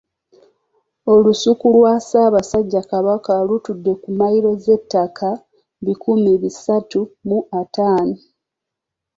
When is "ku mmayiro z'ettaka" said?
4.01-5.29